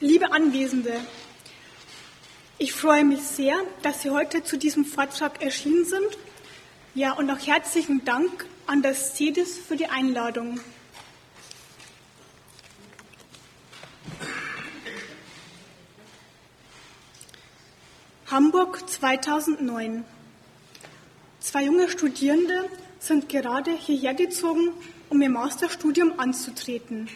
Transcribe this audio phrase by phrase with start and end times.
[0.00, 0.92] liebe Anwesende,
[2.58, 6.18] ich freue mich sehr, dass Sie heute zu diesem Vortrag erschienen sind.
[6.94, 10.60] Ja, und auch herzlichen Dank an das CEDIS für die Einladung.
[18.26, 20.04] Hamburg 2009.
[21.40, 22.68] Zwei junge Studierende
[22.98, 24.72] sind gerade hierher gezogen,
[25.08, 27.08] um ihr Masterstudium anzutreten.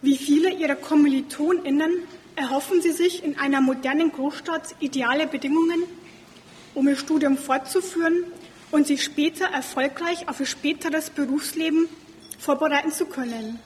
[0.00, 2.04] Wie viele ihrer KommilitonInnen
[2.36, 5.82] erhoffen sie sich in einer modernen Großstadt ideale Bedingungen,
[6.74, 8.22] um ihr Studium fortzuführen
[8.70, 11.88] und sich später erfolgreich auf ihr späteres Berufsleben
[12.38, 13.58] vorbereiten zu können.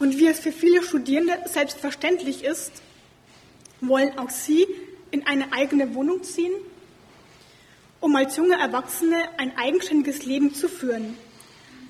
[0.00, 2.72] Und wie es für viele Studierende selbstverständlich ist,
[3.80, 4.66] wollen auch sie
[5.12, 6.52] in eine eigene Wohnung ziehen,
[8.00, 11.16] um als junge Erwachsene ein eigenständiges Leben zu führen.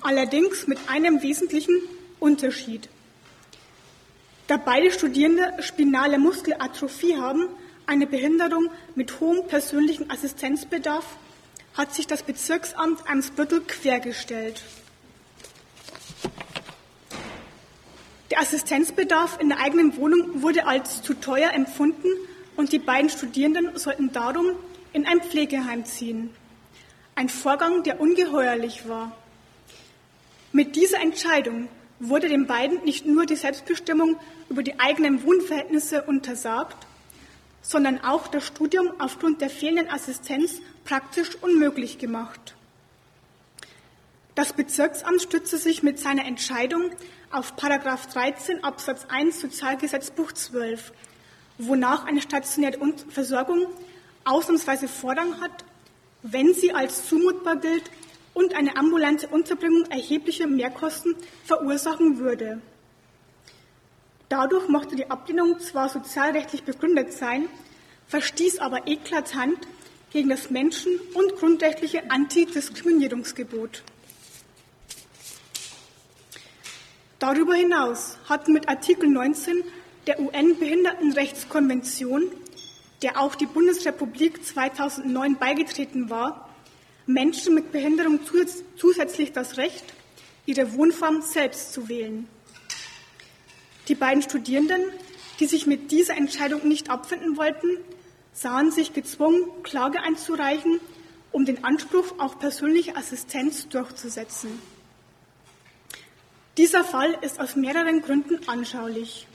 [0.01, 1.81] Allerdings mit einem wesentlichen
[2.19, 2.87] Unterschied.
[4.47, 7.47] Da beide Studierende spinale Muskelatrophie haben,
[7.87, 11.05] eine Behinderung mit hohem persönlichen Assistenzbedarf,
[11.73, 14.63] hat sich das Bezirksamt Eimsbüttel quergestellt.
[18.29, 22.07] Der Assistenzbedarf in der eigenen Wohnung wurde als zu teuer empfunden
[22.55, 24.51] und die beiden Studierenden sollten darum
[24.93, 26.29] in ein Pflegeheim ziehen.
[27.15, 29.11] Ein Vorgang, der ungeheuerlich war.
[30.51, 31.67] Mit dieser Entscheidung
[31.99, 34.17] wurde den beiden nicht nur die Selbstbestimmung
[34.49, 36.85] über die eigenen Wohnverhältnisse untersagt,
[37.61, 42.55] sondern auch das Studium aufgrund der fehlenden Assistenz praktisch unmöglich gemacht.
[44.35, 46.91] Das Bezirksamt stützte sich mit seiner Entscheidung
[47.31, 50.91] auf 13 Absatz 1 Sozialgesetzbuch 12,
[51.57, 52.77] wonach eine stationäre
[53.09, 53.67] Versorgung
[54.25, 55.63] ausnahmsweise Vorrang hat,
[56.21, 57.89] wenn sie als zumutbar gilt
[58.35, 62.61] und eine ambulante Unterbringung erhebliche Mehrkosten verursachen würde.
[64.29, 67.47] Dadurch mochte die Ablehnung zwar sozialrechtlich begründet sein,
[68.07, 69.57] verstieß aber eklatant
[70.11, 73.83] gegen das Menschen- und grundrechtliche Antidiskriminierungsgebot.
[77.19, 79.63] Darüber hinaus hatten mit Artikel 19
[80.07, 82.23] der UN-Behindertenrechtskonvention,
[83.01, 86.44] der auch die Bundesrepublik 2009 beigetreten war,
[87.05, 88.19] Menschen mit Behinderung
[88.75, 89.83] zusätzlich das Recht,
[90.45, 92.27] ihre Wohnform selbst zu wählen.
[93.87, 94.81] Die beiden Studierenden,
[95.39, 97.67] die sich mit dieser Entscheidung nicht abfinden wollten,
[98.33, 100.79] sahen sich gezwungen, Klage einzureichen,
[101.31, 104.59] um den Anspruch auf persönliche Assistenz durchzusetzen.
[106.57, 109.27] Dieser Fall ist aus mehreren Gründen anschaulich.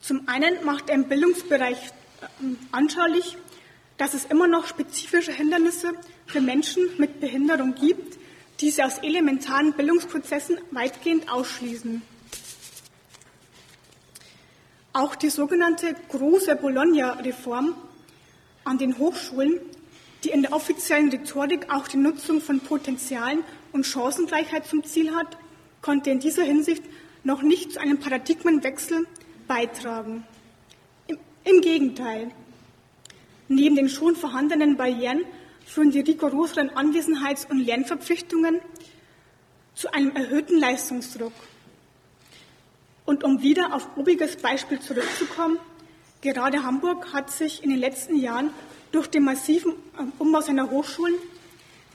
[0.00, 1.78] Zum einen macht er im Bildungsbereich
[2.20, 2.26] äh,
[2.72, 3.38] anschaulich,
[3.96, 5.92] dass es immer noch spezifische Hindernisse
[6.26, 8.18] für Menschen mit Behinderung gibt,
[8.60, 12.02] die sie aus elementaren Bildungsprozessen weitgehend ausschließen.
[14.92, 17.74] Auch die sogenannte große Bologna-Reform
[18.64, 19.60] an den Hochschulen,
[20.22, 25.36] die in der offiziellen Rhetorik auch die Nutzung von Potenzialen und Chancengleichheit zum Ziel hat,
[25.82, 26.82] konnte in dieser Hinsicht
[27.24, 29.06] noch nicht zu einem Paradigmenwechsel
[29.48, 30.24] beitragen.
[31.42, 32.30] Im, Gegenteil,
[33.48, 35.24] Neben den schon vorhandenen Barrieren
[35.66, 38.60] führen die rigoroseren Anwesenheits- und Lernverpflichtungen
[39.74, 41.32] zu einem erhöhten Leistungsdruck.
[43.04, 45.58] Und um wieder auf obiges Beispiel zurückzukommen,
[46.22, 48.50] gerade Hamburg hat sich in den letzten Jahren
[48.92, 49.74] durch den massiven
[50.18, 51.14] Umbau seiner Hochschulen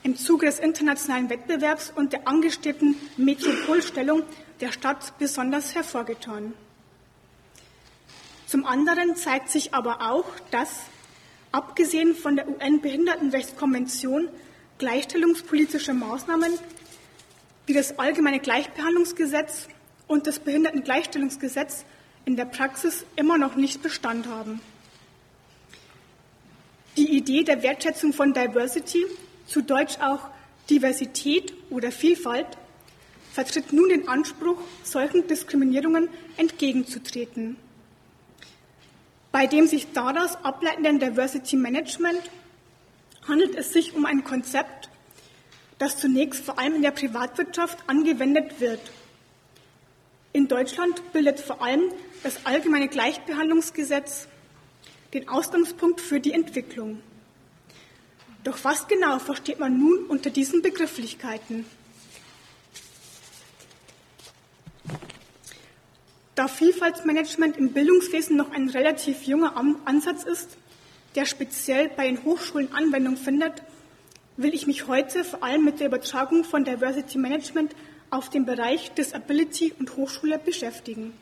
[0.04, 4.24] im Zuge des internationalen Wettbewerbs und der angestrebten Metropolstellung
[4.62, 6.54] der Stadt besonders hervorgetan.
[8.46, 10.70] Zum anderen zeigt sich aber auch, dass
[11.52, 14.30] Abgesehen von der UN-Behindertenrechtskonvention
[14.78, 16.54] gleichstellungspolitische Maßnahmen
[17.66, 19.68] wie das allgemeine Gleichbehandlungsgesetz
[20.08, 21.86] und das Behindertengleichstellungsgesetz
[22.26, 24.60] in der Praxis immer noch nicht Bestand haben.
[26.98, 29.06] Die Idee der Wertschätzung von Diversity,
[29.46, 30.30] zu Deutsch auch
[30.70, 32.48] Diversität oder Vielfalt,
[33.32, 37.56] vertritt nun den Anspruch, solchen Diskriminierungen entgegenzutreten
[39.32, 42.22] bei dem sich daraus ableitenden Diversity Management
[43.28, 44.90] handelt es sich um ein Konzept,
[45.78, 48.82] das zunächst vor allem in der Privatwirtschaft angewendet wird.
[50.34, 51.92] In Deutschland bildet vor allem
[52.24, 54.28] das allgemeine Gleichbehandlungsgesetz
[55.14, 57.02] den Ausgangspunkt für die Entwicklung.
[58.44, 61.66] Doch was genau versteht man nun unter diesen Begrifflichkeiten?
[66.40, 70.58] Da Vielfaltsmanagement im Bildungswesen noch ein relativ junger Ansatz ist,
[71.16, 73.62] der speziell bei den Hochschulen Anwendung findet,
[74.38, 77.76] will ich mich heute vor allem mit der Übertragung von Diversity Management
[78.10, 81.14] auf den Bereich Disability und Hochschule beschäftigen.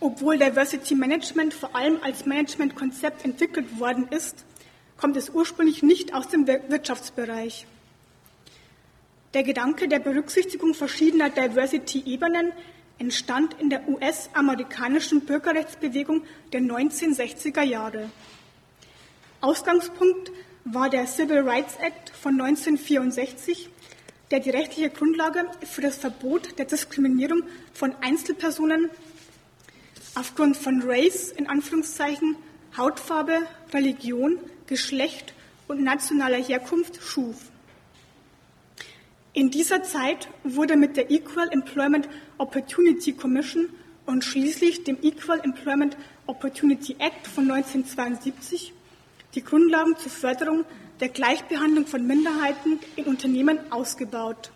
[0.00, 4.46] Obwohl Diversity Management vor allem als Managementkonzept entwickelt worden ist,
[4.96, 7.66] kommt es ursprünglich nicht aus dem Wirtschaftsbereich.
[9.36, 12.52] Der Gedanke der Berücksichtigung verschiedener Diversity-Ebenen
[12.98, 16.22] entstand in der US-amerikanischen Bürgerrechtsbewegung
[16.54, 18.08] der 1960er Jahre.
[19.42, 20.32] Ausgangspunkt
[20.64, 23.68] war der Civil Rights Act von 1964,
[24.30, 27.42] der die rechtliche Grundlage für das Verbot der Diskriminierung
[27.74, 28.88] von Einzelpersonen
[30.14, 32.36] aufgrund von Race in Anführungszeichen,
[32.74, 33.40] Hautfarbe,
[33.74, 35.34] Religion, Geschlecht
[35.68, 37.50] und nationaler Herkunft schuf.
[39.36, 43.68] In dieser Zeit wurde mit der Equal Employment Opportunity Commission
[44.06, 45.94] und schließlich dem Equal Employment
[46.26, 48.72] Opportunity Act von 1972
[49.34, 50.64] die Grundlagen zur Förderung
[51.00, 54.52] der Gleichbehandlung von Minderheiten in Unternehmen ausgebaut.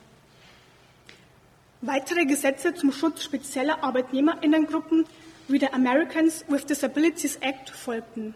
[1.83, 5.05] Weitere Gesetze zum Schutz spezieller Arbeitnehmerinnengruppen
[5.49, 8.35] wie der Americans with Disabilities Act folgten.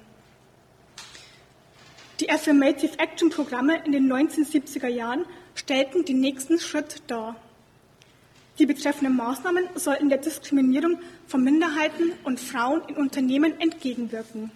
[2.21, 7.37] Die Affirmative Action Programme in den 1970er Jahren stellten den nächsten Schritt dar.
[8.59, 14.53] Die betreffenden Maßnahmen sollten der Diskriminierung von Minderheiten und Frauen in Unternehmen entgegenwirken.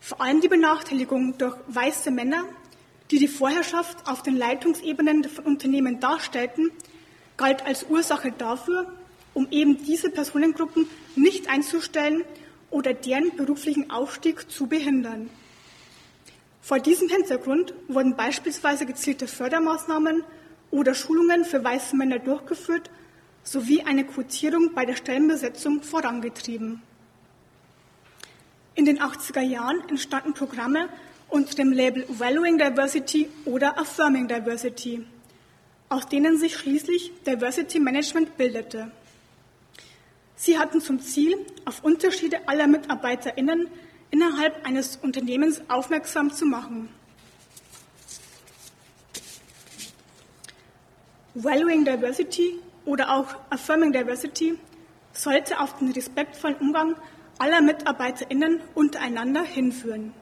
[0.00, 2.44] Vor allem die Benachteiligung durch weiße Männer,
[3.10, 6.70] die die Vorherrschaft auf den Leitungsebenen von Unternehmen darstellten,
[7.36, 8.92] galt als Ursache dafür,
[9.34, 12.24] um eben diese Personengruppen nicht einzustellen
[12.70, 15.30] oder deren beruflichen Aufstieg zu behindern.
[16.62, 20.22] Vor diesem Hintergrund wurden beispielsweise gezielte Fördermaßnahmen
[20.70, 22.88] oder Schulungen für weiße Männer durchgeführt
[23.42, 26.80] sowie eine Quotierung bei der Stellenbesetzung vorangetrieben.
[28.76, 30.88] In den 80er Jahren entstanden Programme
[31.28, 35.04] unter dem Label Valuing Diversity oder Affirming Diversity,
[35.88, 38.92] aus denen sich schließlich Diversity Management bildete.
[40.36, 43.68] Sie hatten zum Ziel, auf Unterschiede aller MitarbeiterInnen
[44.12, 46.88] innerhalb eines Unternehmens aufmerksam zu machen.
[51.34, 54.58] Valuing Diversity oder auch Affirming Diversity
[55.14, 56.94] sollte auf den respektvollen Umgang
[57.38, 60.12] aller MitarbeiterInnen untereinander hinführen.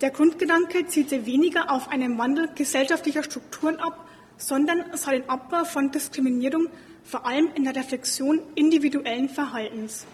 [0.00, 4.06] Der Grundgedanke zielte weniger auf einen Wandel gesellschaftlicher Strukturen ab,
[4.38, 6.66] sondern sah den Abbau von Diskriminierung
[7.04, 10.06] vor allem in der Reflexion individuellen Verhaltens.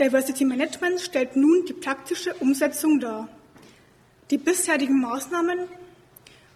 [0.00, 3.28] Diversity Management stellt nun die praktische Umsetzung dar.
[4.28, 5.68] Die bisherigen Maßnahmen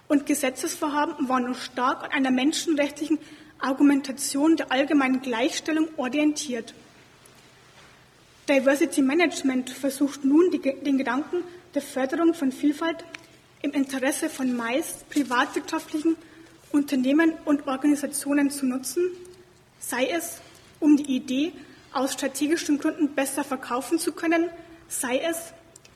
[0.08, 3.18] und Gesetzesvorhaben waren noch stark an einer menschenrechtlichen
[3.60, 6.74] Argumentation der allgemeinen Gleichstellung orientiert.
[8.48, 11.44] Diversity Management versucht nun die, den Gedanken
[11.74, 13.04] der Förderung von Vielfalt
[13.62, 16.16] im Interesse von meist privatwirtschaftlichen
[16.72, 19.10] Unternehmen und Organisationen zu nutzen,
[19.78, 20.40] sei es
[20.80, 21.52] um die Idee
[21.92, 24.50] aus strategischen Gründen besser verkaufen zu können,
[24.88, 25.52] sei es,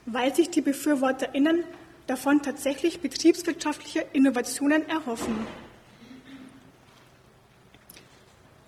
[0.07, 1.65] weil sich die BefürworterInnen
[2.07, 5.47] davon tatsächlich betriebswirtschaftliche Innovationen erhoffen.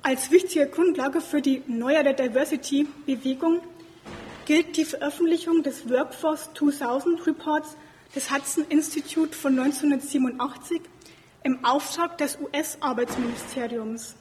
[0.03, 3.61] Als wichtige Grundlage für die neuere Diversity-Bewegung
[4.45, 7.77] gilt die Veröffentlichung des Workforce 2000 Reports
[8.15, 10.83] des Hudson Institute von 1987
[11.43, 14.15] im Auftrag des US-Arbeitsministeriums.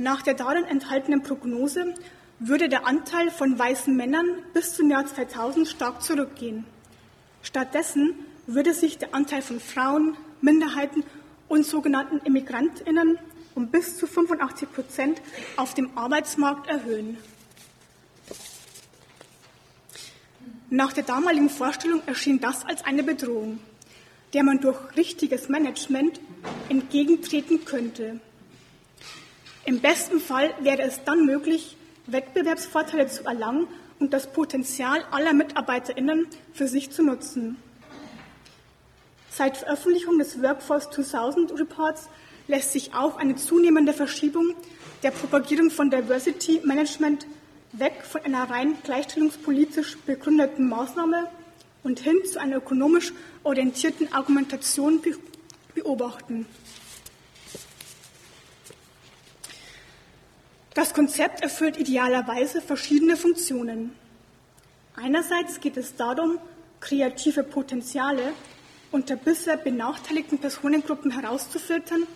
[0.00, 1.94] Nach der darin enthaltenen Prognose
[2.38, 6.64] würde der Anteil von weißen Männern bis zum Jahr 2000 stark zurückgehen.
[7.42, 8.14] Stattdessen
[8.46, 11.04] würde sich der Anteil von Frauen, Minderheiten
[11.48, 13.18] und sogenannten Immigrantinnen
[13.54, 15.20] um bis zu 85 Prozent
[15.58, 17.18] auf dem Arbeitsmarkt erhöhen.
[20.70, 23.58] Nach der damaligen Vorstellung erschien das als eine Bedrohung,
[24.32, 26.20] der man durch richtiges Management
[26.70, 28.20] entgegentreten könnte.
[29.64, 31.76] Im besten Fall wäre es dann möglich,
[32.06, 33.66] Wettbewerbsvorteile zu erlangen
[33.98, 37.56] und das Potenzial aller MitarbeiterInnen für sich zu nutzen.
[39.30, 42.08] Seit Veröffentlichung des Workforce 2000 Reports
[42.48, 44.54] lässt sich auch eine zunehmende Verschiebung
[45.02, 47.26] der Propagierung von Diversity Management
[47.72, 51.28] weg von einer rein gleichstellungspolitisch begründeten Maßnahme
[51.82, 53.12] und hin zu einer ökonomisch
[53.44, 55.00] orientierten Argumentation
[55.74, 56.46] beobachten.
[60.74, 63.92] Das Konzept erfüllt idealerweise verschiedene Funktionen.
[64.94, 66.38] Einerseits geht es darum,
[66.78, 68.32] kreative Potenziale
[68.92, 72.06] unter bisher benachteiligten Personengruppen herauszufiltern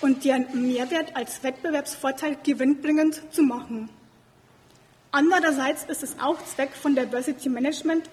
[0.00, 3.90] und deren Mehrwert als Wettbewerbsvorteil gewinnbringend zu machen.
[5.12, 8.08] Andererseits ist es auch Zweck von Diversity Management,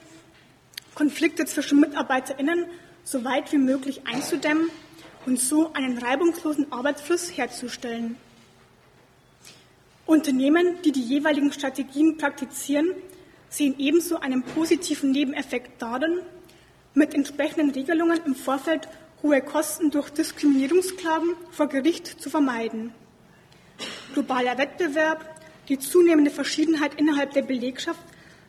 [0.95, 2.65] Konflikte zwischen MitarbeiterInnen
[3.03, 4.69] so weit wie möglich einzudämmen
[5.25, 8.17] und so einen reibungslosen Arbeitsfluss herzustellen.
[10.05, 12.89] Unternehmen, die die jeweiligen Strategien praktizieren,
[13.49, 16.19] sehen ebenso einen positiven Nebeneffekt darin,
[16.93, 18.87] mit entsprechenden Regelungen im Vorfeld
[19.23, 22.93] hohe Kosten durch Diskriminierungsklagen vor Gericht zu vermeiden.
[24.13, 27.99] Globaler Wettbewerb, die zunehmende Verschiedenheit innerhalb der Belegschaft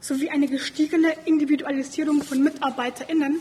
[0.01, 3.41] sowie eine gestiegene Individualisierung von MitarbeiterInnen,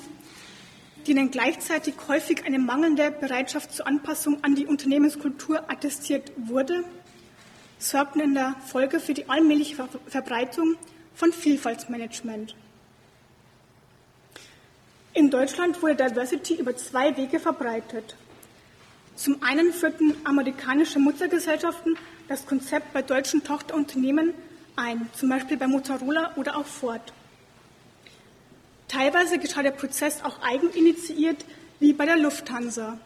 [1.07, 6.83] denen gleichzeitig häufig eine mangelnde Bereitschaft zur Anpassung an die Unternehmenskultur attestiert wurde,
[7.81, 9.75] sorgten in der Folge für die allmähliche
[10.07, 10.75] Verbreitung
[11.15, 12.55] von Vielfaltsmanagement.
[15.13, 18.15] In Deutschland wurde Diversity über zwei Wege verbreitet.
[19.15, 21.97] Zum einen führten amerikanische Muttergesellschaften
[22.27, 24.33] das Konzept bei deutschen Tochterunternehmen
[24.75, 27.13] ein, zum Beispiel bei Motorola oder auch Ford.
[28.87, 31.45] Teilweise geschah der Prozess auch eigeninitiiert,
[31.79, 32.97] wie bei der Lufthansa.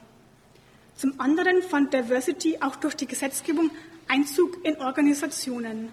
[0.96, 3.72] Zum anderen fand Diversity auch durch die Gesetzgebung
[4.08, 5.90] Einzug in Organisationen.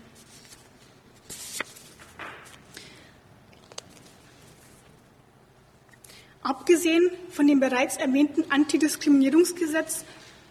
[6.42, 10.04] Abgesehen von dem bereits erwähnten Antidiskriminierungsgesetz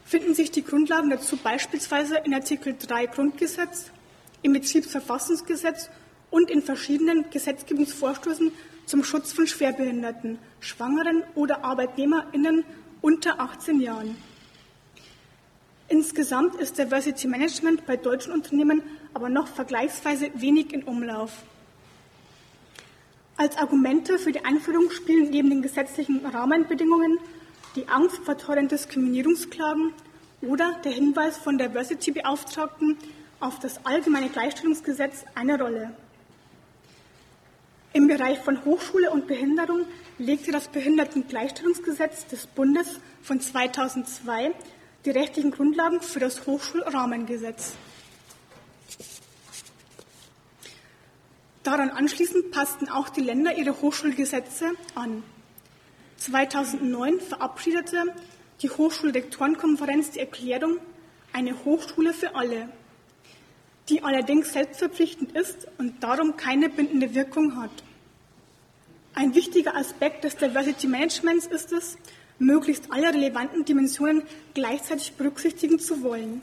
[0.06, 3.92] finden sich die Grundlagen dazu beispielsweise in Artikel 3 Grundgesetz,
[4.42, 5.90] im Betriebsverfassungsgesetz
[6.30, 8.52] und in verschiedenen Gesetzgebungsvorstoßen
[8.86, 12.64] zum Schutz von Schwerbehinderten, Schwangeren oder ArbeitnehmerInnen
[13.02, 14.16] unter 18 Jahren.
[15.92, 18.82] Insgesamt ist Diversity Management bei deutschen Unternehmen
[19.14, 21.34] aber noch vergleichsweise wenig in Umlauf.
[23.36, 27.20] Als Argumente für die Einführung spielen neben den gesetzlichen Rahmenbedingungen
[27.76, 29.92] die Angst vor teuren Diskriminierungsklagen
[30.42, 32.98] oder der Hinweis von Diversity-Beauftragten
[33.42, 35.94] auf das allgemeine Gleichstellungsgesetz eine Rolle.
[37.92, 39.82] Im Bereich von Hochschule und Behinderung
[40.18, 44.54] legte das Behindertengleichstellungsgesetz des Bundes von 2002
[45.06, 47.74] die rechtlichen Grundlagen für das Hochschulrahmengesetz.
[51.64, 55.24] Daran anschließend passten auch die Länder ihre Hochschulgesetze an.
[56.18, 58.04] 2009 verabschiedete
[58.62, 60.78] die Hochschulrektorenkonferenz die Erklärung
[61.34, 62.70] Eine Hochschule für alle,
[63.90, 67.72] die allerdings selbstverpflichtend ist und darum keine bindende Wirkung hat.
[69.14, 71.98] Ein wichtiger Aspekt des Diversity Managements ist es,
[72.42, 76.42] möglichst alle relevanten Dimensionen gleichzeitig berücksichtigen zu wollen.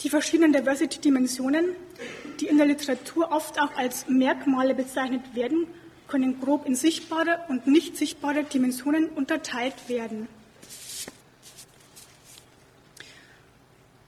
[0.00, 1.64] Die verschiedenen Diversity-Dimensionen,
[2.40, 5.66] die in der Literatur oft auch als Merkmale bezeichnet werden,
[6.08, 10.28] können grob in sichtbare und nicht sichtbare Dimensionen unterteilt werden.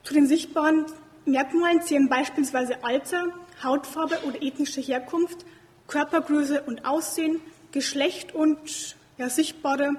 [0.03, 0.85] Zu den sichtbaren
[1.25, 3.33] Merkmalen zählen beispielsweise Alter,
[3.63, 5.47] Hautfarbe oder ethnische Herkunft,
[5.87, 7.41] Körpergröße und Aussehen,
[7.73, 9.95] Geschlecht und ja, sichtbare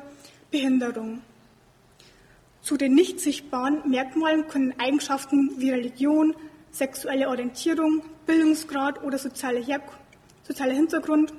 [0.51, 1.21] Behinderung.
[2.61, 6.35] Zu den nicht sichtbaren Merkmalen können Eigenschaften wie Religion,
[6.71, 9.61] sexuelle Orientierung, Bildungsgrad oder sozialer
[10.43, 11.33] soziale Hintergrund,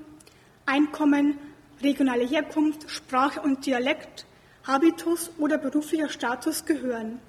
[0.67, 1.39] Einkommen,
[1.83, 4.27] regionale Herkunft, Sprache und Dialekt,
[4.65, 7.21] Habitus oder beruflicher Status gehören.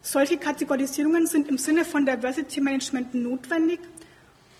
[0.00, 3.80] Solche Kategorisierungen sind im Sinne von Diversity Management notwendig,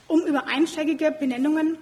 [0.08, 1.78] um über einschlägige Benennungen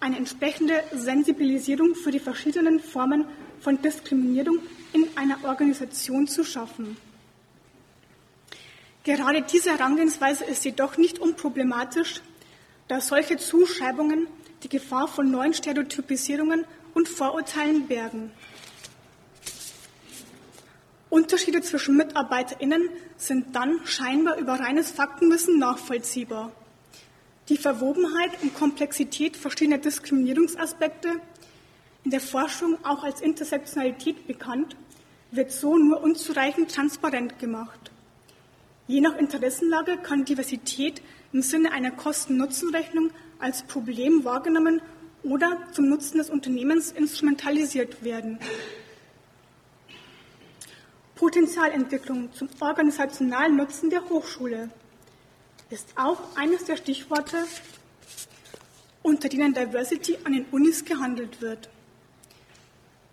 [0.00, 3.24] eine entsprechende Sensibilisierung für die verschiedenen Formen
[3.60, 4.58] von Diskriminierung
[4.92, 6.96] in einer Organisation zu schaffen.
[9.04, 12.20] Gerade diese Herangehensweise ist jedoch nicht unproblematisch,
[12.88, 14.26] da solche Zuschreibungen
[14.62, 16.64] die Gefahr von neuen Stereotypisierungen
[16.94, 18.30] und Vorurteilen bergen.
[21.10, 26.52] Unterschiede zwischen MitarbeiterInnen sind dann scheinbar über reines Faktenwissen nachvollziehbar.
[27.48, 31.20] Die Verwobenheit und Komplexität verschiedener Diskriminierungsaspekte
[32.04, 34.76] in der Forschung auch als Intersektionalität bekannt,
[35.30, 37.90] wird so nur unzureichend transparent gemacht.
[38.86, 41.02] Je nach Interessenlage kann Diversität
[41.32, 44.82] im Sinne einer Kosten-Nutzen-Rechnung als Problem wahrgenommen
[45.22, 48.38] oder zum Nutzen des Unternehmens instrumentalisiert werden.
[51.14, 54.70] Potenzialentwicklung zum organisationalen Nutzen der Hochschule
[55.70, 57.36] ist auch eines der Stichworte,
[59.02, 61.68] unter denen Diversity an den Unis gehandelt wird.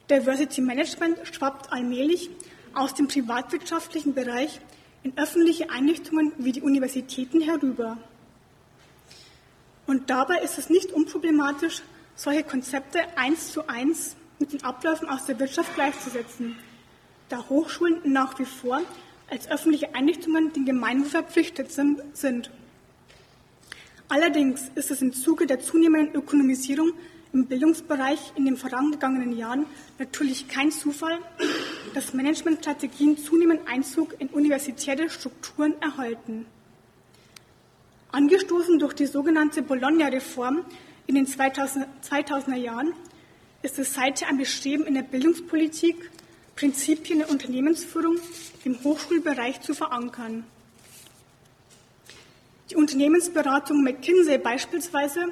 [0.09, 2.29] Diversity Management schwappt allmählich
[2.73, 4.59] aus dem privatwirtschaftlichen Bereich
[5.03, 7.97] in öffentliche Einrichtungen wie die Universitäten herüber.
[9.87, 11.81] Und dabei ist es nicht unproblematisch,
[12.15, 16.55] solche Konzepte eins zu eins mit den Abläufen aus der Wirtschaft gleichzusetzen,
[17.29, 18.81] da Hochschulen nach wie vor
[19.29, 22.51] als öffentliche Einrichtungen den Gemeinwohl verpflichtet sind.
[24.07, 26.91] Allerdings ist es im Zuge der zunehmenden Ökonomisierung
[27.33, 29.65] im Bildungsbereich in den vorangegangenen Jahren
[29.99, 31.17] natürlich kein Zufall,
[31.93, 36.45] dass Managementstrategien zunehmend Einzug in universitäre Strukturen erhalten.
[38.11, 40.63] Angestoßen durch die sogenannte Bologna-Reform
[41.07, 42.93] in den 2000er Jahren
[43.63, 46.11] ist es seither ein Bestreben in der Bildungspolitik,
[46.55, 48.17] Prinzipien der Unternehmensführung
[48.63, 50.45] im Hochschulbereich zu verankern.
[52.69, 55.27] Die Unternehmensberatung McKinsey beispielsweise,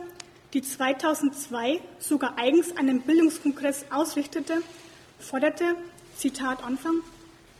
[0.53, 4.61] die 2002 sogar eigens einen Bildungskongress ausrichtete,
[5.17, 5.75] forderte,
[6.17, 6.95] Zitat Anfang,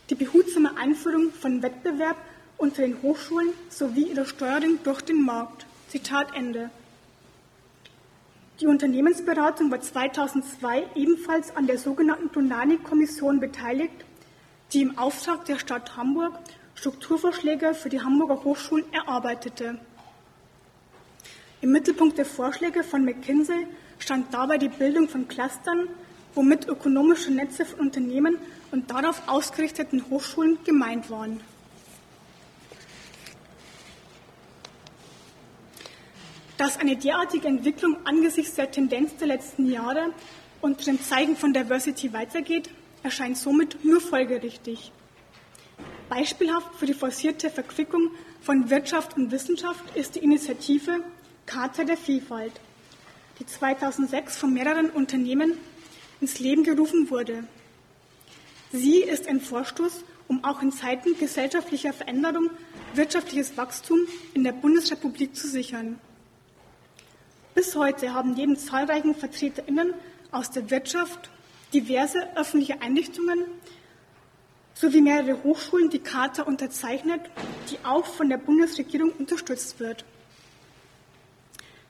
[0.09, 2.17] die behutsame Einführung von Wettbewerb
[2.57, 5.65] unter den Hochschulen sowie ihre Steuerung durch den Markt.
[5.87, 6.69] Zitat Ende.
[8.63, 14.05] Die Unternehmensberatung war 2002 ebenfalls an der sogenannten Donani-Kommission beteiligt,
[14.71, 16.31] die im Auftrag der Stadt Hamburg
[16.73, 19.77] Strukturvorschläge für die Hamburger Hochschulen erarbeitete.
[21.59, 23.67] Im Mittelpunkt der Vorschläge von McKinsey
[23.99, 25.89] stand dabei die Bildung von Clustern,
[26.33, 28.37] womit ökonomische Netze von Unternehmen
[28.71, 31.41] und darauf ausgerichteten Hochschulen gemeint waren.
[36.63, 40.13] Dass eine derartige Entwicklung angesichts der Tendenz der letzten Jahre
[40.61, 42.69] und dem Zeigen von Diversity weitergeht,
[43.03, 44.93] erscheint somit nur folgerichtig.
[46.07, 51.01] Beispielhaft für die forcierte Verquickung von Wirtschaft und Wissenschaft ist die Initiative
[51.45, 52.53] Charta der Vielfalt,
[53.41, 55.57] die 2006 von mehreren Unternehmen
[56.21, 57.43] ins Leben gerufen wurde.
[58.71, 62.49] Sie ist ein Vorstoß, um auch in Zeiten gesellschaftlicher Veränderung
[62.93, 63.99] wirtschaftliches Wachstum
[64.33, 65.99] in der Bundesrepublik zu sichern.
[67.55, 69.93] Bis heute haben neben zahlreichen VertreterInnen
[70.31, 71.29] aus der Wirtschaft
[71.73, 73.45] diverse öffentliche Einrichtungen
[74.73, 77.21] sowie mehrere Hochschulen die Charta unterzeichnet,
[77.69, 80.03] die auch von der Bundesregierung unterstützt wird.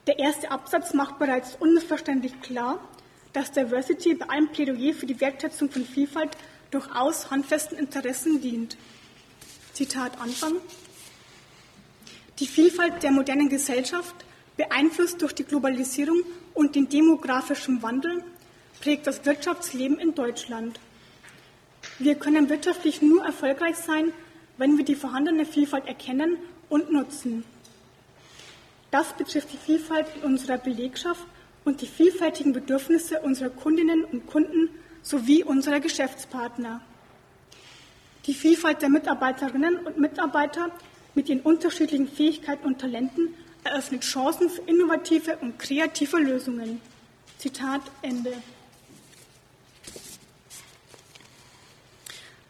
[0.05, 2.79] Der erste Absatz macht bereits unmissverständlich klar,
[3.31, 6.31] dass Diversity bei allem Plädoyer für die Wertschätzung von Vielfalt
[6.71, 8.75] durchaus handfesten Interessen dient.
[9.73, 10.55] Zitat Anfang.
[12.39, 14.22] Die Vielfalt der modernen Gesellschaft,
[14.57, 18.23] beeinflusst durch die Globalisierung und den demografischen Wandel,
[18.81, 20.79] prägt das Wirtschaftsleben in Deutschland.
[21.99, 24.11] Wir können wirtschaftlich nur erfolgreich sein,
[24.57, 26.37] wenn wir die vorhandene Vielfalt erkennen
[26.69, 27.43] und nutzen.
[28.91, 31.25] Das betrifft die Vielfalt in unserer Belegschaft
[31.65, 34.69] und die vielfältigen Bedürfnisse unserer Kundinnen und Kunden
[35.01, 36.81] sowie unserer Geschäftspartner.
[38.25, 40.69] Die Vielfalt der Mitarbeiterinnen und Mitarbeiter
[41.15, 46.81] mit ihren unterschiedlichen Fähigkeiten und Talenten eröffnet Chancen für innovative und kreative Lösungen.
[47.37, 48.33] Zitat Ende.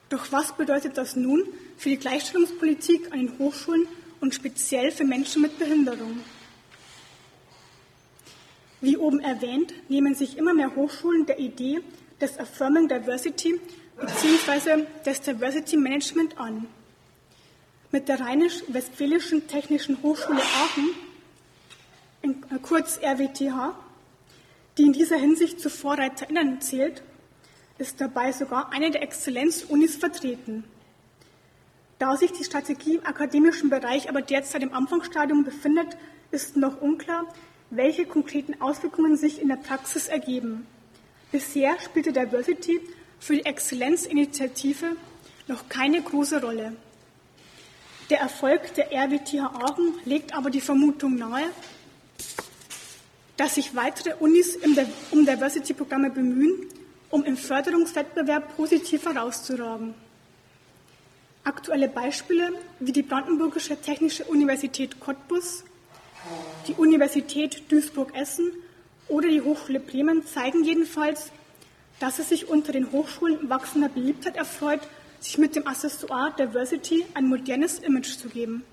[0.09, 1.43] Doch was bedeutet das nun
[1.77, 3.87] für die Gleichstellungspolitik an den Hochschulen
[4.19, 6.19] und speziell für Menschen mit Behinderung?
[8.79, 11.81] Wie oben erwähnt, nehmen sich immer mehr Hochschulen der Idee
[12.21, 13.59] des Affirming Diversity
[13.97, 14.85] bzw.
[15.05, 16.67] des Diversity Management an.
[17.93, 20.89] Mit der Rheinisch-Westfälischen Technischen Hochschule Aachen,
[22.23, 23.75] äh, kurz RWTH,
[24.79, 27.03] die in dieser Hinsicht zu VorreiterInnen zählt,
[27.77, 30.63] ist dabei sogar eine der Exzellenz-Unis vertreten.
[31.99, 35.95] Da sich die Strategie im akademischen Bereich aber derzeit im Anfangsstadium befindet,
[36.31, 37.31] ist noch unklar,
[37.69, 40.65] welche konkreten Auswirkungen sich in der Praxis ergeben.
[41.31, 42.81] Bisher spielte Diversity
[43.19, 44.95] für die Exzellenzinitiative
[45.47, 46.75] noch keine große Rolle.
[48.09, 51.45] Der Erfolg der RWTH Aachen legt aber die Vermutung nahe,
[53.37, 54.57] dass sich weitere Unis
[55.11, 56.69] um Diversity-Programme bemühen
[57.13, 59.93] um im Förderungswettbewerb positiv herauszuragen.
[61.43, 65.63] Aktuelle Beispiele wie die Brandenburgische Technische Universität Cottbus,
[66.67, 68.51] die Universität Duisburg-Essen
[69.09, 71.31] oder die Hochschule Bremen zeigen jedenfalls,
[71.99, 74.81] dass es sich unter den Hochschulen wachsender Beliebtheit erfreut,
[75.23, 78.63] sich mit dem Accessoire Diversity ein modernes Image zu geben.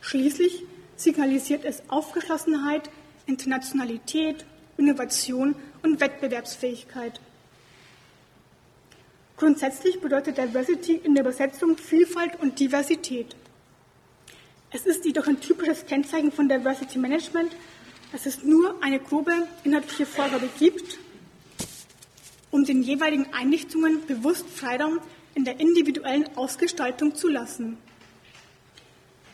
[0.00, 0.62] Schließlich
[0.96, 2.88] signalisiert es Aufgeschlossenheit,
[3.26, 4.44] Internationalität,
[4.76, 7.20] Innovation und Wettbewerbsfähigkeit.
[9.36, 13.34] Grundsätzlich bedeutet Diversity in der Übersetzung Vielfalt und Diversität.
[14.70, 17.56] Es ist jedoch ein typisches Kennzeichen von Diversity Management,
[18.12, 19.32] dass es nur eine grobe
[19.64, 20.98] inhaltliche Vorgabe gibt,
[22.50, 25.00] um den jeweiligen Einrichtungen bewusst Freiraum
[25.38, 27.78] in der individuellen Ausgestaltung zu lassen.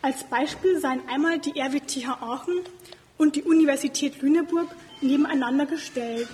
[0.03, 2.61] Als Beispiel seien einmal die RWTH Aachen
[3.17, 4.69] und die Universität Lüneburg
[5.01, 6.29] nebeneinander gestellt.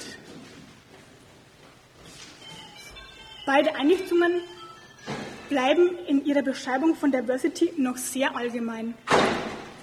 [3.46, 4.40] Beide Einrichtungen
[5.48, 8.94] bleiben in ihrer Beschreibung von Diversity noch sehr allgemein.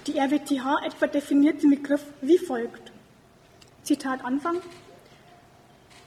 [0.06, 2.92] Die RWTH etwa definiert den Begriff wie folgt.
[3.84, 4.60] Zitat Anfang.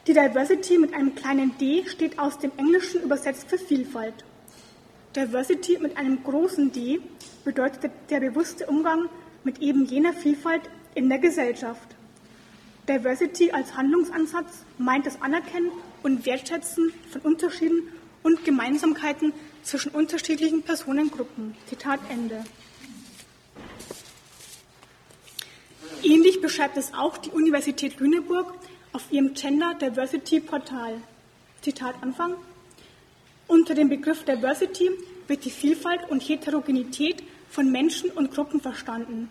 [0.08, 4.26] Die Diversity mit einem kleinen d steht aus dem Englischen übersetzt für Vielfalt.
[5.16, 7.00] Diversity mit einem großen D
[7.46, 9.10] bedeutet der bewusste Umgang
[9.44, 10.64] mit eben jener Vielfalt
[10.96, 11.96] in der Gesellschaft.
[12.90, 15.70] Diversity als Handlungsansatz meint das Anerkennen
[16.02, 17.90] und Wertschätzen von Unterschieden
[18.24, 21.56] und Gemeinsamkeiten zwischen unterschiedlichen Personengruppen.
[21.68, 22.44] Zitat Ende.
[26.02, 28.56] Ähnlich beschreibt es auch die Universität Lüneburg
[28.94, 31.02] auf ihrem Gender Diversity Portal.
[31.62, 32.36] Zitat Anfang.
[33.48, 34.90] Unter dem Begriff Diversity
[35.28, 39.30] wird die Vielfalt und Heterogenität von Menschen und Gruppen verstanden.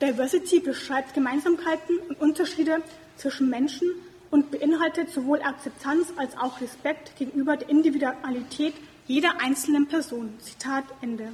[0.00, 2.82] Diversity beschreibt Gemeinsamkeiten und Unterschiede
[3.16, 3.88] zwischen Menschen
[4.30, 8.74] und beinhaltet sowohl Akzeptanz als auch Respekt gegenüber der Individualität
[9.06, 10.34] jeder einzelnen Person.
[10.40, 11.32] Zitat Ende.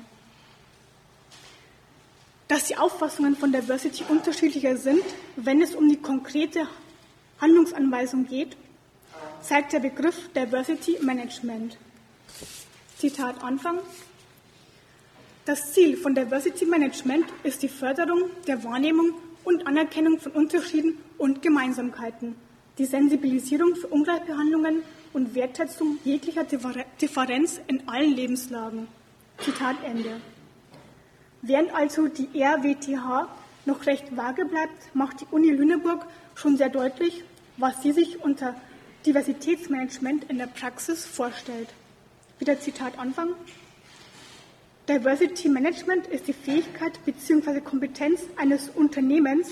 [2.48, 5.02] Dass die Auffassungen von Diversity unterschiedlicher sind,
[5.36, 6.66] wenn es um die konkrete
[7.40, 8.56] Handlungsanweisung geht,
[9.42, 11.76] zeigt der Begriff Diversity Management.
[12.96, 13.78] Zitat Anfang.
[15.44, 19.12] Das Ziel von Diversity Management ist die Förderung der Wahrnehmung
[19.44, 22.34] und Anerkennung von Unterschieden und Gemeinsamkeiten,
[22.78, 24.82] die Sensibilisierung für Ungleichbehandlungen
[25.12, 28.88] und Wertschätzung jeglicher Differenz in allen Lebenslagen.
[29.38, 30.20] Zitat Ende.
[31.42, 33.28] Während also die RWTH
[33.64, 37.22] noch recht vage bleibt, macht die Uni Lüneburg schon sehr deutlich,
[37.56, 38.54] was sie sich unter
[39.06, 41.68] Diversitätsmanagement in der Praxis vorstellt.
[42.38, 43.30] Wieder Zitat Anfang.
[44.88, 47.60] Diversity Management ist die Fähigkeit bzw.
[47.60, 49.48] Kompetenz eines Unternehmens,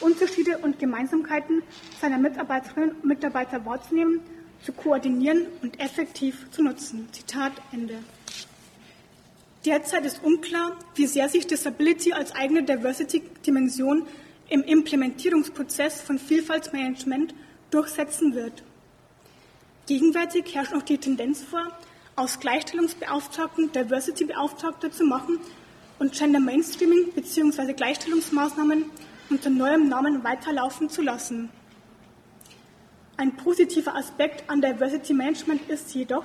[0.00, 1.62] Unterschiede und Gemeinsamkeiten
[2.00, 4.20] seiner Mitarbeiterinnen und Mitarbeiter wahrzunehmen,
[4.62, 7.08] zu koordinieren und effektiv zu nutzen.
[7.12, 7.94] Zitat Ende.
[9.64, 14.06] Derzeit ist unklar, wie sehr sich Disability als eigene Diversity-Dimension
[14.48, 17.34] im Implementierungsprozess von Vielfaltsmanagement
[17.70, 18.62] durchsetzen wird.
[19.86, 21.66] Gegenwärtig herrscht noch die Tendenz vor,
[22.14, 25.38] aus Gleichstellungsbeauftragten Diversity-Beauftragte zu machen
[25.98, 27.72] und Gender Mainstreaming bzw.
[27.72, 28.84] Gleichstellungsmaßnahmen
[29.30, 31.50] unter neuem Namen weiterlaufen zu lassen.
[33.16, 36.24] Ein positiver Aspekt an Diversity Management ist jedoch,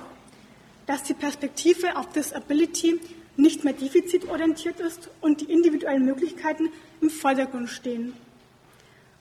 [0.86, 3.00] dass die Perspektive auf Disability
[3.36, 6.70] nicht mehr defizitorientiert ist und die individuellen Möglichkeiten
[7.00, 8.14] im Vordergrund stehen.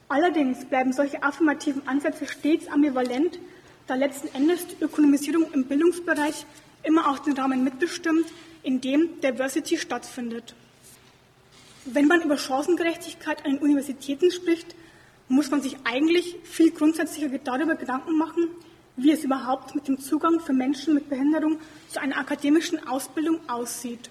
[0.07, 3.39] Allerdings bleiben solche affirmativen Ansätze stets ambivalent,
[3.87, 6.45] da letzten Endes die Ökonomisierung im Bildungsbereich
[6.83, 8.27] immer auch den Rahmen mitbestimmt,
[8.61, 10.55] in dem Diversity stattfindet.
[11.85, 14.75] Wenn man über Chancengerechtigkeit an den Universitäten spricht,
[15.27, 18.49] muss man sich eigentlich viel grundsätzlicher darüber Gedanken machen,
[18.95, 24.09] wie es überhaupt mit dem Zugang für Menschen mit Behinderung zu einer akademischen Ausbildung aussieht.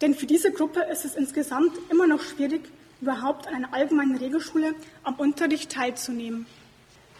[0.00, 2.62] Denn für diese Gruppe ist es insgesamt immer noch schwierig,
[3.00, 6.46] überhaupt an einer allgemeinen Regelschule am Unterricht teilzunehmen.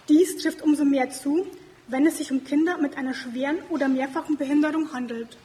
[0.08, 1.46] Dies trifft umso mehr zu,
[1.88, 5.36] wenn es sich um Kinder mit einer schweren oder mehrfachen Behinderung handelt.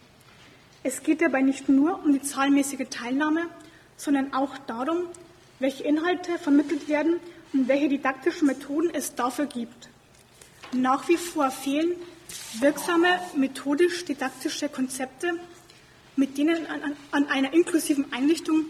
[0.84, 3.48] Es geht dabei nicht nur um die zahlenmäßige Teilnahme,
[3.98, 5.04] sondern auch darum,
[5.60, 7.20] welche Inhalte vermittelt werden
[7.54, 9.90] und welche didaktischen Methoden es dafür gibt.
[10.74, 11.96] Nach wie vor fehlen
[12.60, 15.40] wirksame methodisch-didaktische Konzepte,
[16.16, 18.66] mit denen an, an einer inklusiven Einrichtung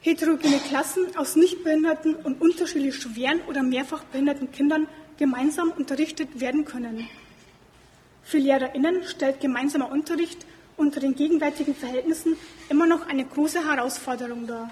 [0.00, 4.88] heterogene Klassen aus nichtbehinderten und unterschiedlich schweren oder mehrfach behinderten Kindern
[5.18, 7.08] gemeinsam unterrichtet werden können.
[8.22, 10.44] Für Lehrerinnen stellt gemeinsamer Unterricht
[10.76, 12.36] unter den gegenwärtigen Verhältnissen
[12.68, 14.70] immer noch eine große Herausforderung dar.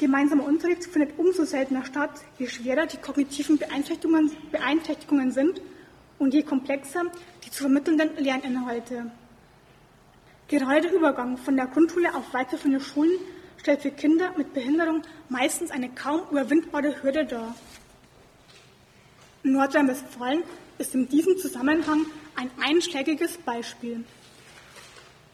[0.00, 5.60] Gemeinsamer Unterricht findet umso seltener statt, je schwerer die kognitiven Beeinträchtigungen, Beeinträchtigungen sind
[6.18, 7.02] und je komplexer
[7.44, 9.10] die zu vermittelnden Lerninhalte.
[10.48, 13.18] Gerade der Übergang von der Grundschule auf weiterführende Schulen
[13.56, 17.54] stellt für Kinder mit Behinderung meistens eine kaum überwindbare Hürde dar.
[19.42, 20.42] Nordrhein-Westfalen
[20.78, 24.04] ist in diesem Zusammenhang ein einschlägiges Beispiel.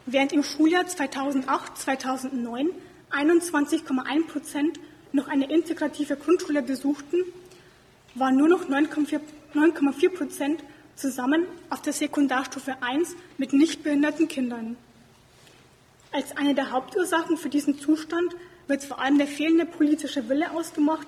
[0.06, 2.70] Während im Schuljahr 2008-2009
[3.10, 4.80] 21,1 Prozent
[5.12, 7.16] noch eine integrative Grundschule besuchten,
[8.14, 10.64] waren nur noch 9,4 Prozent
[10.96, 14.76] zusammen auf der Sekundarstufe 1 mit nicht behinderten Kindern.
[16.12, 18.34] Als eine der Hauptursachen für diesen Zustand
[18.66, 21.06] wird vor allem der fehlende politische Wille ausgemacht,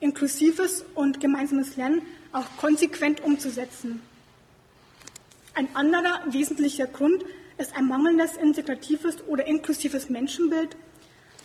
[0.00, 4.02] inklusives und gemeinsames Lernen auch konsequent umzusetzen.
[5.54, 7.24] Ein anderer wesentlicher Grund
[7.58, 10.76] ist ein mangelndes integratives oder inklusives Menschenbild,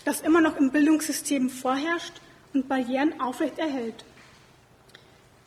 [0.05, 2.13] das immer noch im Bildungssystem vorherrscht
[2.53, 4.05] und Barrieren aufrechterhält.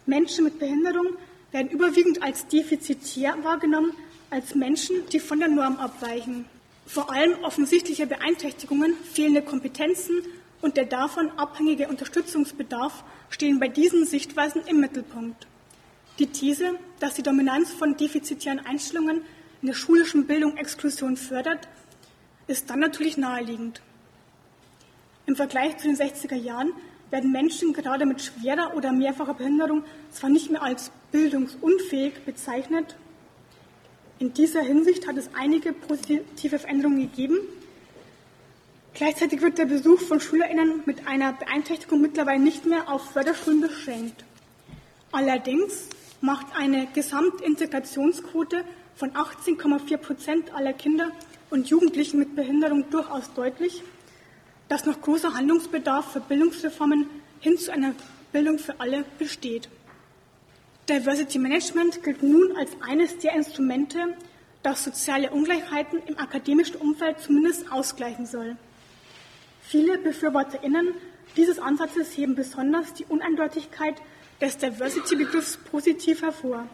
[0.07, 1.07] Menschen mit Behinderung
[1.53, 3.93] werden überwiegend als defizitär wahrgenommen,
[4.31, 6.47] als Menschen, die von der Norm abweichen.
[6.87, 10.23] Vor allem offensichtliche Beeinträchtigungen, fehlende Kompetenzen,
[10.63, 15.47] und der davon abhängige Unterstützungsbedarf stehen bei diesen Sichtweisen im Mittelpunkt.
[16.19, 19.23] Die These, dass die Dominanz von defizitären Einstellungen
[19.61, 21.69] in der schulischen Bildung Exklusion fördert,
[22.47, 23.83] ist dann natürlich naheliegend.
[25.27, 26.73] Im Vergleich zu den 60er Jahren
[27.11, 32.97] werden Menschen gerade mit schwerer oder mehrfacher Behinderung zwar nicht mehr als bildungsunfähig bezeichnet,
[34.19, 37.39] in dieser Hinsicht hat es einige positive Veränderungen gegeben,
[38.95, 44.25] Gleichzeitig wird der Besuch von SchülerInnen mit einer Beeinträchtigung mittlerweile nicht mehr auf Förderschulen beschränkt.
[45.13, 45.89] Allerdings
[46.21, 51.11] macht eine Gesamtintegrationsquote von 18,4 Prozent aller Kinder
[51.49, 53.83] und Jugendlichen mit Behinderung durchaus deutlich,
[54.73, 57.05] dass noch großer Handlungsbedarf für Bildungsreformen
[57.41, 57.95] hin zu einer
[58.33, 59.69] Bildung für alle besteht.
[60.89, 63.99] Diversity Management gilt nun als eines der Instrumente,
[64.63, 68.57] das soziale Ungleichheiten im akademischen Umfeld zumindest ausgleichen soll.
[69.61, 70.95] Viele BefürworterInnen
[71.37, 74.01] dieses Ansatzes heben besonders die Uneindeutigkeit
[74.41, 76.67] des Diversity-Begriffs positiv hervor.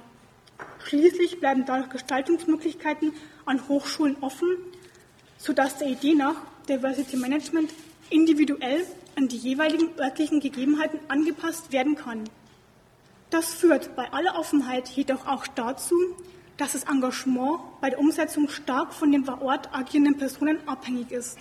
[0.85, 3.13] Schließlich bleiben dadurch Gestaltungsmöglichkeiten
[3.45, 4.57] an Hochschulen offen,
[5.37, 6.37] sodass der Idee nach
[6.69, 7.73] Diversity Management
[8.11, 8.85] individuell
[9.17, 12.25] an die jeweiligen örtlichen Gegebenheiten angepasst werden kann.
[13.31, 15.95] Das führt bei aller Offenheit jedoch auch dazu,
[16.57, 21.39] dass das Engagement bei der Umsetzung stark von den vor Ort agierenden Personen abhängig ist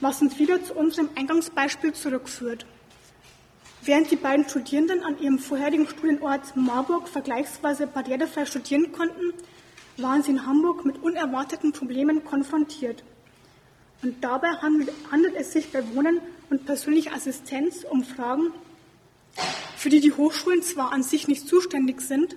[0.00, 2.66] was uns wieder zu unserem Eingangsbeispiel zurückführt.
[3.82, 9.32] Während die beiden Studierenden an ihrem vorherigen Studienort Marburg vergleichsweise barrierefrei studieren konnten,
[9.96, 13.02] waren sie in Hamburg mit unerwarteten Problemen konfrontiert.
[14.06, 18.52] Und dabei handelt, es sich bei Wohnen und persönlicher Assistenz um Fragen,
[19.76, 22.36] für die die Hochschulen zwar an sich nicht zuständig sind,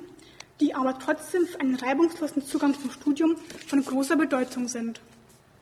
[0.62, 3.36] die aber trotzdem für einen reibungslosen Zugang zum Studium
[3.68, 5.00] von großer Bedeutung sind.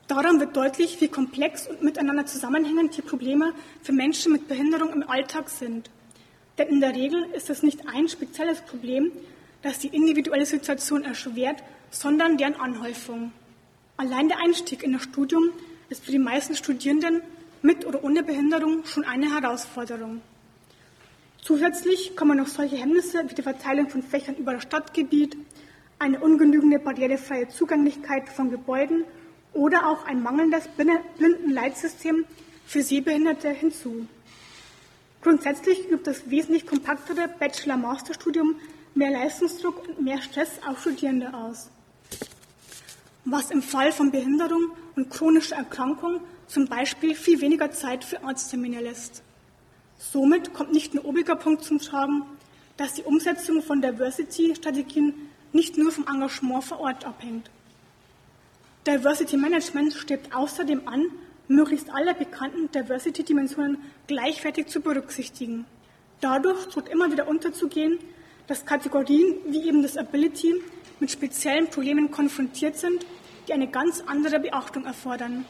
[0.07, 3.51] Daran wird deutlich, wie komplex und miteinander zusammenhängend die Probleme
[3.83, 5.89] für Menschen mit Behinderung im Alltag sind.
[6.57, 9.11] Denn in der Regel ist es nicht ein spezielles Problem,
[9.61, 13.33] das die individuelle Situation erschwert, sondern deren Anhäufung.
[13.97, 15.49] Allein der Einstieg in das Studium
[15.89, 17.21] ist für die meisten Studierenden
[17.61, 20.21] mit oder ohne Behinderung schon eine Herausforderung.
[21.41, 25.37] Zusätzlich kommen noch solche Hemmnisse wie die Verteilung von Fächern über das Stadtgebiet,
[25.99, 29.05] eine ungenügende barrierefreie Zugänglichkeit von Gebäuden
[29.53, 30.67] oder auch ein mangelndes
[31.17, 32.25] Blindenleitsystem
[32.65, 34.07] für Sehbehinderte hinzu.
[35.21, 38.55] Grundsätzlich übt das wesentlich kompaktere Bachelor-Masterstudium
[38.93, 41.69] mehr Leistungsdruck und mehr Stress auf Studierende aus,
[43.29, 48.79] was im Fall von Behinderung und chronischer Erkrankung zum Beispiel viel weniger Zeit für Arzttermine
[48.79, 49.21] lässt.
[49.97, 52.23] Somit kommt nicht nur obiger Punkt zum Tragen,
[52.77, 55.13] dass die Umsetzung von Diversity-Strategien
[55.51, 57.49] nicht nur vom Engagement vor Ort abhängt.
[58.85, 61.07] Diversity Management strebt außerdem an,
[61.49, 65.65] möglichst alle bekannten Diversity-Dimensionen gleichwertig zu berücksichtigen.
[66.21, 67.99] Dadurch droht immer wieder unterzugehen,
[68.47, 70.55] dass Kategorien wie eben das Ability
[70.99, 73.05] mit speziellen Problemen konfrontiert sind,
[73.47, 75.45] die eine ganz andere Beachtung erfordern.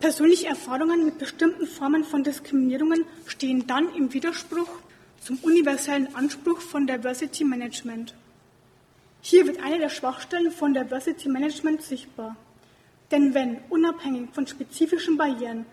[0.00, 4.68] Persönliche Erfahrungen mit bestimmten Formen von Diskriminierungen stehen dann im Widerspruch
[5.20, 8.14] zum universellen Anspruch von Diversity Management.
[9.20, 12.36] Hier wird eine der Schwachstellen von Diversity Management sichtbar.
[13.10, 15.66] Denn wenn, unabhängig von spezifischen Barrieren,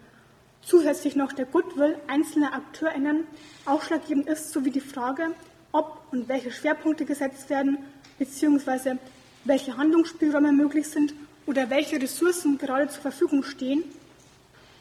[0.61, 3.27] zusätzlich noch der Goodwill einzelner AkteurInnen
[3.65, 5.35] ausschlaggebend ist, sowie die Frage,
[5.75, 7.77] ob und welche Schwerpunkte gesetzt werden,
[8.17, 8.97] beziehungsweise
[9.43, 11.13] welche Handlungsspielräume möglich sind
[11.45, 13.83] oder welche Ressourcen gerade zur Verfügung stehen,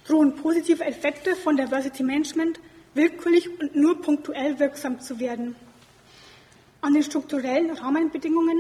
[0.07, 2.61] drohen positive Effekte von Diversity Management
[2.95, 5.57] willkürlich und nur punktuell wirksam zu werden.
[6.81, 8.59] An den strukturellen Rahmenbedingungen,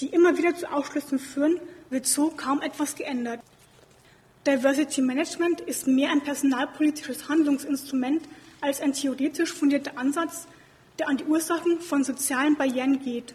[0.00, 3.40] die immer wieder zu Ausschlüssen führen, wird so kaum etwas geändert.
[4.44, 8.22] Diversity Management ist mehr ein personalpolitisches Handlungsinstrument
[8.60, 10.46] als ein theoretisch fundierter Ansatz,
[11.00, 13.34] der an die Ursachen von sozialen Barrieren geht.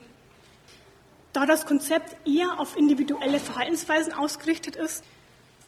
[1.34, 5.04] Da das Konzept eher auf individuelle Verhaltensweisen ausgerichtet ist,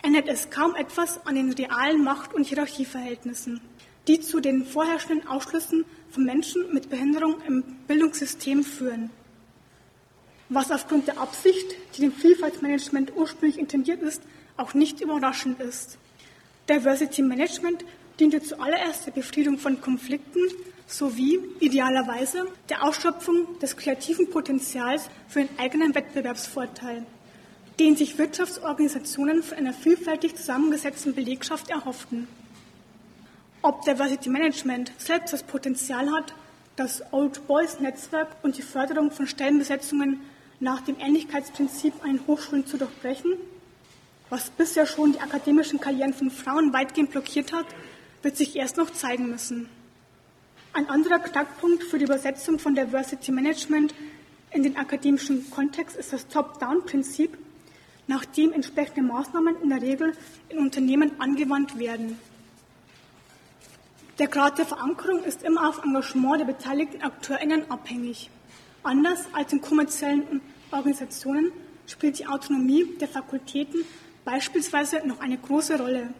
[0.02, 3.60] ändert es kaum etwas an den realen Macht- und Hierarchieverhältnissen
[4.08, 9.10] die zu den vorherrschenden Ausschlüssen von Menschen mit Behinderung im Bildungssystem führen.
[10.50, 14.22] Was aufgrund der Absicht, die dem Vielfaltsmanagement ursprünglich intendiert ist,
[14.56, 15.98] auch nicht überraschend ist.
[16.70, 17.84] Diversity Management
[18.20, 20.42] diente zuallererst der Befriedung von Konflikten
[20.88, 27.06] sowie idealerweise der Ausschöpfung des kreativen Potenzials für den eigenen Wettbewerbsvorteil,
[27.80, 32.28] den sich Wirtschaftsorganisationen von einer vielfältig zusammengesetzten Belegschaft erhofften.
[33.62, 36.34] Ob Diversity Management selbst das Potenzial hat,
[36.78, 40.21] das Old Boys Netzwerk und die Förderung von Stellenbesetzungen
[40.60, 43.34] nach dem Ähnlichkeitsprinzip an Hochschulen zu durchbrechen?
[44.30, 47.65] Was bisher schon die akademischen Karrieren von Frauen weitgehend blockiert hat,
[48.21, 49.69] wird sich erst noch zeigen müssen.
[50.78, 53.96] Ein anderer Knackpunkt für die Übersetzung von Diversity Management
[54.52, 57.36] in den akademischen Kontext ist das Top-Down-Prinzip,
[58.06, 60.13] nach dem entsprechende Maßnahmen in der Regel
[60.50, 62.20] in Unternehmen angewandt werden.
[64.20, 68.30] Der Grad der Verankerung ist immer auf Engagement der beteiligten AkteurInnen abhängig.
[68.84, 71.52] Anders als in kommerziellen Organisationen
[71.88, 73.84] spielt die Autonomie der Fakultäten
[74.26, 76.13] beispielsweise noch eine große Rolle.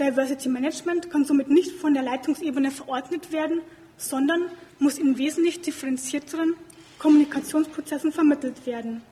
[0.00, 3.60] Diversity Management kann somit nicht von der Leitungsebene verordnet werden,
[3.96, 4.42] sondern
[4.78, 6.54] muss in wesentlich differenzierteren
[6.98, 9.02] Kommunikationsprozessen vermittelt werden.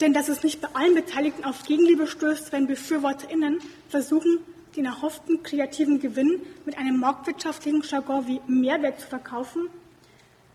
[0.00, 4.38] Denn dass es nicht bei allen Beteiligten auf Gegenliebe stößt, wenn BefürworterInnen versuchen,
[4.76, 9.68] den erhofften kreativen Gewinn mit einem marktwirtschaftlichen Jargon wie Mehrwert zu verkaufen,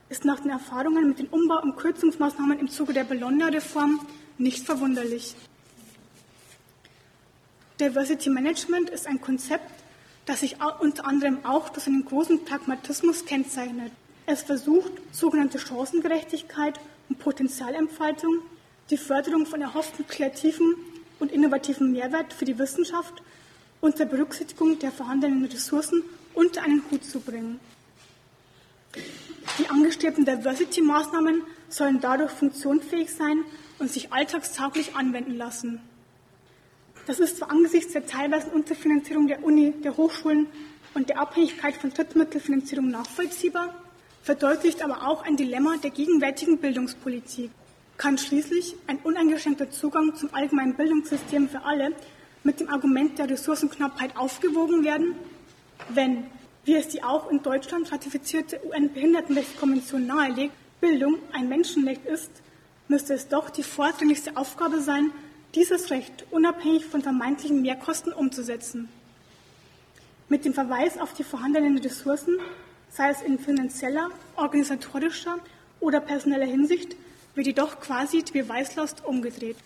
[0.10, 4.00] ist nach den Erfahrungen mit den Umbau- und Kürzungsmaßnahmen im Zuge der Bologna-Reform
[4.38, 5.36] nicht verwunderlich.
[7.80, 9.84] Diversity Management ist ein Konzept,
[10.26, 13.92] das sich unter anderem auch durch einen großen Pragmatismus kennzeichnet.
[14.26, 18.40] Es versucht, sogenannte Chancengerechtigkeit und Potenzialentfaltung,
[18.90, 20.76] die Förderung von erhofften kreativen
[21.20, 23.22] und innovativen Mehrwert für die Wissenschaft
[23.82, 26.04] unter Berücksichtigung der vorhandenen Ressourcen
[26.36, 27.60] unter einen Hut zu bringen.
[29.58, 33.44] Die angestrebten Diversity-Maßnahmen sollen dadurch funktionsfähig sein
[33.80, 35.82] und sich alltagstauglich anwenden lassen.
[37.06, 40.48] Das ist zwar angesichts der teilweisen Unterfinanzierung der Uni, der Hochschulen
[40.94, 43.74] und der Abhängigkeit von Drittmittelfinanzierung nachvollziehbar,
[44.22, 47.52] verdeutlicht aber auch ein Dilemma der gegenwärtigen Bildungspolitik.
[47.98, 51.92] Kann schließlich ein uneingeschränkter Zugang zum allgemeinen Bildungssystem für alle
[52.44, 55.16] mit dem Argument der Ressourcenknappheit aufgewogen werden,
[55.90, 56.26] wenn,
[56.64, 62.32] wie es die auch in Deutschland ratifizierte UN-Behindertenrechtskonvention nahelegt, Bildung ein Menschenrecht ist,
[62.88, 65.12] müsste es doch die vordringlichste Aufgabe sein,
[65.56, 68.90] dieses Recht unabhängig von vermeintlichen Mehrkosten umzusetzen.
[70.30, 72.40] Mit dem Verweis auf die vorhandenen Ressourcen,
[72.90, 75.38] sei es in finanzieller, organisatorischer
[75.80, 76.96] oder personeller Hinsicht,
[77.36, 79.58] wird jedoch quasi die Beweislast umgedreht.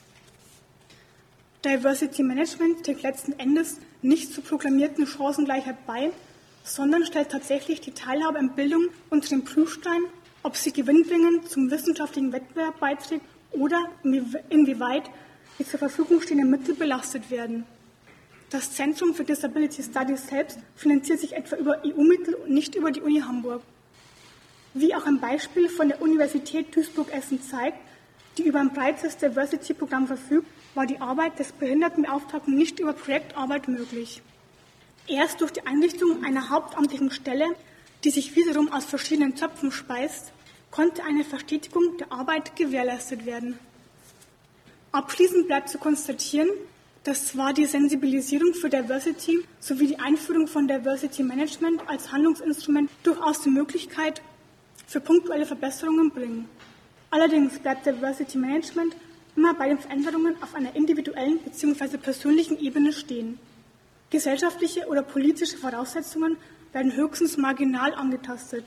[1.64, 6.12] Diversity Management trägt letzten Endes nicht zur proklamierten Chancengleichheit bei,
[6.64, 10.02] sondern stellt tatsächlich die Teilhabe an Bildung unter den Prüfstein,
[10.44, 13.90] ob sie gewinnbringend zum wissenschaftlichen Wettbewerb beiträgt oder
[14.50, 15.10] inwieweit
[15.58, 17.66] die zur Verfügung stehenden Mittel belastet werden.
[18.50, 23.02] Das Zentrum für Disability Studies selbst finanziert sich etwa über EU-Mittel und nicht über die
[23.02, 23.62] Uni Hamburg.
[24.74, 27.80] Wie auch ein Beispiel von der Universität Duisburg-Essen zeigt,
[28.38, 34.22] die über ein breites Diversity-Programm verfügt, war die Arbeit des Behindertenbeauftragten nicht über Projektarbeit möglich.
[35.08, 37.48] Erst durch die Einrichtung einer hauptamtlichen Stelle,
[38.04, 40.32] die sich wiederum aus verschiedenen Töpfen speist,
[40.70, 43.58] konnte eine Verstetigung der Arbeit gewährleistet werden.
[44.92, 46.50] Abschließend bleibt zu konstatieren,
[47.04, 53.42] dass zwar die Sensibilisierung für Diversity sowie die Einführung von Diversity Management als Handlungsinstrument durchaus
[53.42, 54.22] die Möglichkeit
[54.88, 56.50] für punktuelle Verbesserungen bringen.
[57.10, 58.96] Allerdings bleibt Diversity Management
[59.36, 61.98] immer bei den Veränderungen auf einer individuellen bzw.
[61.98, 63.40] persönlichen Ebene stehen.
[64.10, 66.38] Gesellschaftliche oder politische Voraussetzungen
[66.74, 68.66] werden höchstens marginal angetastet.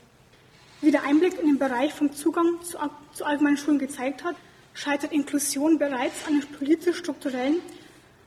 [0.81, 4.35] Wie der Einblick in den Bereich vom Zugang zu, allgemeinen Schulen gezeigt hat,
[4.73, 7.61] scheitert Inklusion bereits an den politisch-strukturellen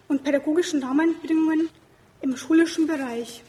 [0.09, 1.69] und pädagogischen Rahmenbedingungen
[2.21, 3.43] im schulischen Bereich.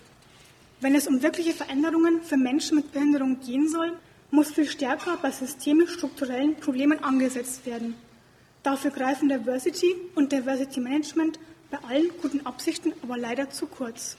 [0.81, 3.93] Wenn es um wirkliche Veränderungen für Menschen mit Behinderung gehen soll,
[4.31, 7.95] muss viel stärker bei systemisch-strukturellen Problemen angesetzt werden.
[8.63, 11.39] Dafür greifen Diversity und Diversity Management
[11.71, 14.17] bei allen guten Absichten aber leider zu kurz.